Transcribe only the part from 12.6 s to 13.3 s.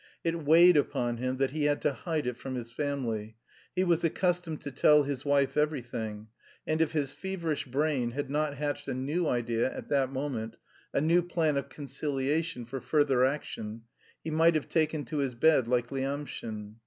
for further